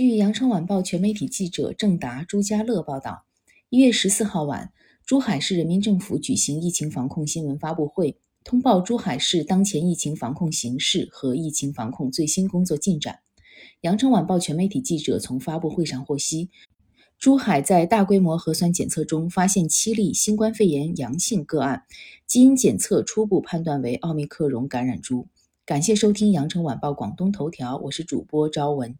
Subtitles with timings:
[0.00, 3.26] 据羊城晚报全媒体记者郑达朱家乐报道
[3.68, 4.72] 一月十四号晚
[5.04, 13.18] 珠海市人民政府举行疫情防控新闻发布会通报珠海市当前疫情防控形势和疫情防控最新工作进展。
[13.82, 16.48] 羊城晚报全媒体记者从发布会上获悉
[17.18, 21.82] 珠海在大规模核酸检测中发现七例新冠肺炎阳性个案
[22.26, 25.28] 基因检测初步判断为奥密克戎感染株。
[25.66, 28.96] 感谢收听羊城晚报广东头条我是主播朝文。